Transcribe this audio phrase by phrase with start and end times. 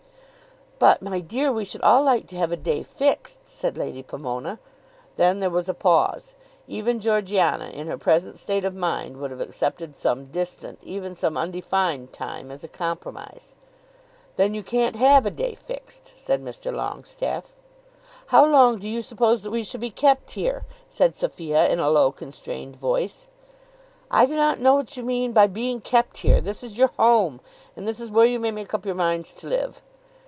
[0.79, 4.57] "But, my dear, we should all like to have a day fixed," said Lady Pomona.
[5.15, 6.33] Then there was a pause.
[6.67, 11.37] Even Georgiana, in her present state of mind, would have accepted some distant, even some
[11.37, 13.53] undefined time, as a compromise.
[14.37, 16.75] "Then you can't have a day fixed," said Mr.
[16.75, 17.53] Longestaffe.
[18.25, 21.91] "How long do you suppose that we shall be kept here?" said Sophia, in a
[21.91, 23.27] low constrained voice.
[24.09, 26.41] "I do not know what you mean by being kept here.
[26.41, 27.39] This is your home,
[27.75, 29.83] and this is where you may make up your minds to live."